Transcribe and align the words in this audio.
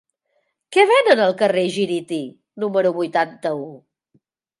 Què 0.77 0.85
venen 0.91 1.19
al 1.25 1.35
carrer 1.41 1.65
Gíriti 1.75 2.17
número 2.63 2.93
vuitanta-u? 2.97 3.69